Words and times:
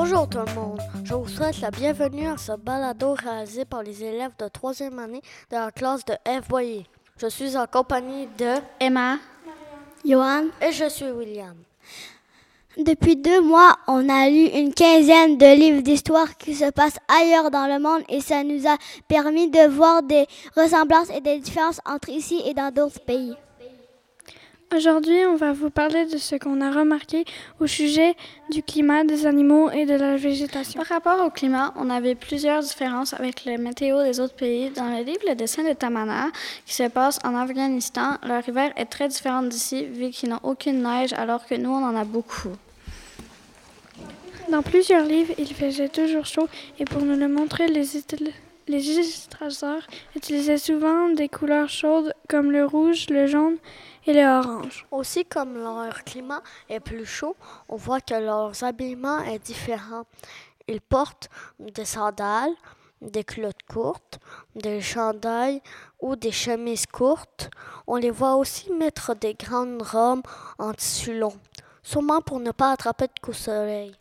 Bonjour 0.00 0.28
tout 0.28 0.38
le 0.38 0.54
monde, 0.54 0.80
je 1.02 1.12
vous 1.12 1.26
souhaite 1.26 1.60
la 1.60 1.72
bienvenue 1.72 2.28
à 2.28 2.36
ce 2.36 2.52
balado 2.52 3.14
réalisé 3.14 3.64
par 3.64 3.82
les 3.82 4.04
élèves 4.04 4.30
de 4.38 4.46
troisième 4.46 4.96
année 5.00 5.20
de 5.50 5.56
la 5.56 5.72
classe 5.72 6.04
de 6.04 6.12
F. 6.24 6.46
Boyer. 6.48 6.86
Je 7.20 7.26
suis 7.26 7.56
en 7.56 7.66
compagnie 7.66 8.28
de 8.38 8.60
Emma, 8.78 9.16
Johan, 10.04 10.44
et 10.62 10.70
je 10.70 10.88
suis 10.88 11.10
William. 11.10 11.56
depuis 12.76 13.16
deux 13.16 13.40
mois, 13.40 13.76
on 13.88 14.08
a 14.08 14.30
lu 14.30 14.46
une 14.46 14.72
quinzaine 14.72 15.36
de 15.36 15.56
livres 15.56 15.82
d'histoire 15.82 16.36
qui 16.36 16.54
se 16.54 16.70
passent 16.70 17.00
ailleurs 17.08 17.50
dans 17.50 17.66
le 17.66 17.80
monde 17.80 18.02
et 18.08 18.20
ça 18.20 18.44
nous 18.44 18.68
a 18.68 18.76
permis 19.08 19.50
de 19.50 19.66
voir 19.66 20.04
des 20.04 20.28
ressemblances 20.56 21.10
et 21.10 21.20
des 21.20 21.40
différences 21.40 21.80
entre 21.84 22.08
ici 22.08 22.40
et 22.46 22.54
dans 22.54 22.72
d'autres 22.72 23.00
pays. 23.00 23.34
Aujourd'hui 24.74 25.18
on 25.26 25.36
va 25.36 25.52
vous 25.52 25.70
parler 25.70 26.06
de 26.06 26.18
ce 26.18 26.36
qu'on 26.36 26.60
a 26.60 26.70
remarqué 26.70 27.24
au 27.60 27.66
sujet 27.66 28.14
du 28.50 28.62
climat, 28.62 29.04
des 29.04 29.26
animaux 29.26 29.70
et 29.70 29.86
de 29.86 29.94
la 29.94 30.16
végétation. 30.16 30.80
Par 30.80 30.88
rapport 30.88 31.26
au 31.26 31.30
climat, 31.30 31.72
on 31.76 31.90
avait 31.90 32.14
plusieurs 32.14 32.62
différences 32.62 33.14
avec 33.14 33.44
la 33.44 33.56
météo 33.58 34.02
des 34.02 34.20
autres 34.20 34.34
pays. 34.34 34.70
Dans 34.70 34.88
le 34.88 35.04
livre 35.04 35.20
Le 35.28 35.34
dessin 35.34 35.64
de 35.68 35.72
Tamana, 35.72 36.28
qui 36.66 36.74
se 36.74 36.88
passe 36.88 37.18
en 37.24 37.34
Afghanistan, 37.34 38.18
leur 38.26 38.46
hiver 38.48 38.72
est 38.76 38.86
très 38.86 39.08
différent 39.08 39.42
d'ici 39.42 39.84
vu 39.84 40.10
qu'ils 40.10 40.30
n'ont 40.30 40.40
aucune 40.42 40.82
neige 40.82 41.12
alors 41.12 41.46
que 41.46 41.54
nous 41.54 41.70
on 41.70 41.84
en 41.84 41.96
a 41.96 42.04
beaucoup. 42.04 42.52
Dans 44.50 44.62
plusieurs 44.62 45.04
livres, 45.04 45.34
il 45.36 45.52
faisait 45.52 45.88
toujours 45.88 46.24
chaud 46.24 46.48
et 46.78 46.84
pour 46.84 47.02
nous 47.02 47.16
le 47.16 47.28
montrer, 47.28 47.68
les, 47.68 47.84
les 48.66 48.90
illustrateurs 48.90 49.86
utilisaient 50.16 50.56
souvent 50.56 51.10
des 51.10 51.28
couleurs 51.28 51.68
chaudes 51.68 52.14
comme 52.28 52.50
le 52.50 52.64
rouge, 52.64 53.06
le 53.10 53.26
jaune 53.26 53.56
et 54.08 54.14
le 54.14 54.24
orange. 54.24 54.86
Aussi, 54.90 55.24
comme 55.26 55.54
leur 55.54 56.02
climat 56.04 56.42
est 56.68 56.80
plus 56.80 57.04
chaud, 57.04 57.36
on 57.68 57.76
voit 57.76 58.00
que 58.00 58.14
leur 58.14 58.52
habillement 58.64 59.20
est 59.20 59.38
différent. 59.38 60.04
Ils 60.66 60.80
portent 60.80 61.28
des 61.58 61.84
sandales, 61.84 62.54
des 63.02 63.22
culottes 63.22 63.62
courtes, 63.70 64.18
des 64.56 64.80
chandails 64.80 65.60
ou 66.00 66.16
des 66.16 66.32
chemises 66.32 66.86
courtes. 66.86 67.50
On 67.86 67.96
les 67.96 68.10
voit 68.10 68.36
aussi 68.36 68.72
mettre 68.72 69.14
des 69.14 69.34
grandes 69.34 69.82
robes 69.82 70.26
en 70.58 70.72
tissu 70.72 71.18
long, 71.18 71.34
sûrement 71.82 72.22
pour 72.22 72.40
ne 72.40 72.50
pas 72.50 72.72
attraper 72.72 73.06
de 73.06 73.20
coups 73.20 73.36
de 73.36 73.42
soleil. 73.42 73.92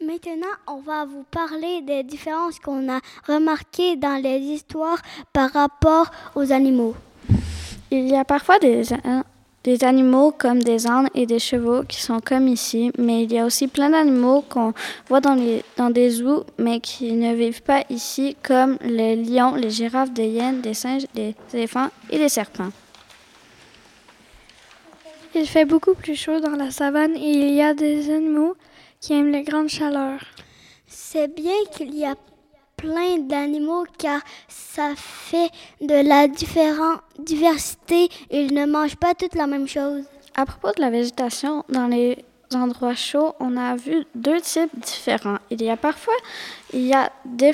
Maintenant, 0.00 0.54
on 0.66 0.80
va 0.80 1.04
vous 1.04 1.24
parler 1.30 1.82
des 1.82 2.02
différences 2.02 2.58
qu'on 2.58 2.92
a 2.92 3.00
remarquées 3.26 3.96
dans 3.96 4.20
les 4.20 4.38
histoires 4.38 5.00
par 5.32 5.52
rapport 5.52 6.10
aux 6.34 6.52
animaux. 6.52 6.94
Il 7.90 8.08
y 8.08 8.16
a 8.16 8.24
parfois 8.24 8.58
des, 8.58 8.82
des 9.66 9.82
animaux 9.82 10.30
comme 10.30 10.62
des 10.62 10.86
ânes 10.86 11.08
et 11.16 11.26
des 11.26 11.40
chevaux 11.40 11.82
qui 11.82 12.00
sont 12.00 12.20
comme 12.20 12.46
ici, 12.46 12.92
mais 12.98 13.24
il 13.24 13.32
y 13.32 13.38
a 13.40 13.44
aussi 13.44 13.66
plein 13.66 13.90
d'animaux 13.90 14.44
qu'on 14.48 14.72
voit 15.08 15.20
dans, 15.20 15.34
les, 15.34 15.64
dans 15.76 15.90
des 15.90 16.08
zoos, 16.08 16.44
mais 16.56 16.78
qui 16.78 17.12
ne 17.14 17.34
vivent 17.34 17.62
pas 17.62 17.82
ici, 17.90 18.36
comme 18.44 18.78
les 18.82 19.16
lions, 19.16 19.56
les 19.56 19.70
girafes, 19.70 20.12
des 20.12 20.28
hyènes, 20.28 20.60
des 20.60 20.72
singes, 20.72 21.06
des 21.14 21.34
éléphants 21.52 21.90
et 22.10 22.18
des 22.18 22.28
serpents. 22.28 22.70
Il 25.34 25.48
fait 25.48 25.64
beaucoup 25.64 25.94
plus 25.94 26.14
chaud 26.14 26.38
dans 26.38 26.54
la 26.54 26.70
savane 26.70 27.16
et 27.16 27.32
il 27.48 27.52
y 27.52 27.60
a 27.60 27.74
des 27.74 28.08
animaux 28.14 28.54
qui 29.00 29.14
aiment 29.14 29.32
les 29.32 29.42
grandes 29.42 29.68
chaleurs. 29.68 30.24
C'est 30.86 31.34
bien 31.34 31.58
qu'il 31.72 31.92
y 31.92 32.04
a 32.04 32.14
plein 32.76 33.18
d'animaux 33.18 33.84
car 33.98 34.20
ça 34.48 34.92
fait 34.96 35.50
de 35.80 36.06
la 36.06 36.28
diversité. 37.18 38.08
Ils 38.30 38.54
ne 38.54 38.66
mangent 38.66 38.96
pas 38.96 39.14
toutes 39.14 39.34
la 39.34 39.46
même 39.46 39.68
chose. 39.68 40.04
À 40.34 40.44
propos 40.44 40.72
de 40.76 40.80
la 40.80 40.90
végétation, 40.90 41.64
dans 41.68 41.86
les 41.86 42.24
endroits 42.54 42.94
chauds, 42.94 43.34
on 43.40 43.56
a 43.56 43.74
vu 43.76 44.04
deux 44.14 44.40
types 44.40 44.78
différents. 44.78 45.38
Il 45.50 45.62
y 45.62 45.70
a 45.70 45.76
parfois, 45.76 46.14
il 46.72 46.82
y 46.82 46.94
a 46.94 47.10
des 47.24 47.52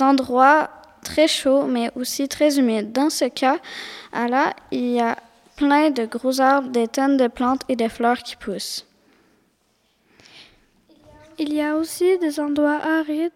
endroits 0.00 0.70
très 1.02 1.26
chauds, 1.26 1.64
mais 1.64 1.90
aussi 1.96 2.28
très 2.28 2.58
humides. 2.58 2.92
Dans 2.92 3.10
ce 3.10 3.24
cas, 3.24 3.58
à 4.12 4.28
là, 4.28 4.54
il 4.70 4.92
y 4.92 5.00
a 5.00 5.16
plein 5.56 5.90
de 5.90 6.04
gros 6.04 6.40
arbres, 6.40 6.68
des 6.68 6.88
tonnes 6.88 7.16
de 7.16 7.28
plantes 7.28 7.62
et 7.68 7.76
des 7.76 7.88
fleurs 7.88 8.18
qui 8.18 8.36
poussent. 8.36 8.86
Il 11.38 11.52
y 11.52 11.62
a 11.62 11.76
aussi 11.76 12.18
des 12.18 12.38
endroits 12.38 12.80
arides 13.00 13.32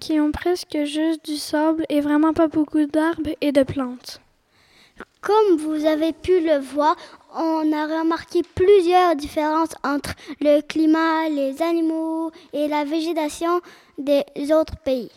qui 0.00 0.20
ont 0.20 0.32
presque 0.32 0.84
juste 0.84 1.24
du 1.24 1.36
sable 1.36 1.84
et 1.88 2.00
vraiment 2.00 2.32
pas 2.32 2.48
beaucoup 2.48 2.86
d'arbres 2.86 3.34
et 3.40 3.52
de 3.52 3.62
plantes. 3.62 4.20
Comme 5.20 5.56
vous 5.56 5.84
avez 5.84 6.12
pu 6.12 6.40
le 6.40 6.58
voir, 6.58 6.96
on 7.34 7.72
a 7.72 8.00
remarqué 8.00 8.42
plusieurs 8.54 9.16
différences 9.16 9.74
entre 9.82 10.14
le 10.40 10.60
climat, 10.60 11.28
les 11.28 11.60
animaux 11.62 12.30
et 12.52 12.68
la 12.68 12.84
végétation 12.84 13.60
des 13.98 14.24
autres 14.52 14.76
pays. 14.78 15.10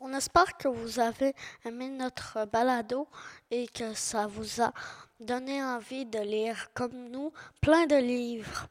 On 0.00 0.12
espère 0.12 0.56
que 0.56 0.68
vous 0.68 1.00
avez 1.00 1.34
aimé 1.64 1.88
notre 1.88 2.46
balado 2.46 3.08
et 3.50 3.66
que 3.66 3.94
ça 3.94 4.26
vous 4.26 4.62
a 4.62 4.72
donné 5.20 5.62
envie 5.62 6.06
de 6.06 6.18
lire 6.18 6.68
comme 6.74 7.08
nous 7.10 7.32
plein 7.60 7.86
de 7.86 7.96
livres. 7.96 8.68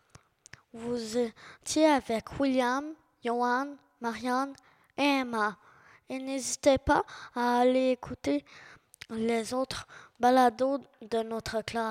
Vous 0.77 1.17
étiez 1.17 1.85
avec 1.85 2.37
William, 2.37 2.83
Johan, 3.23 3.77
Marianne 4.01 4.51
et 4.97 5.21
Emma. 5.21 5.55
Et 6.09 6.19
n'hésitez 6.19 6.77
pas 6.77 7.05
à 7.33 7.59
aller 7.59 7.91
écouter 7.91 8.43
les 9.09 9.53
autres 9.53 9.87
balados 10.19 10.79
de 11.01 11.19
notre 11.23 11.61
classe. 11.61 11.83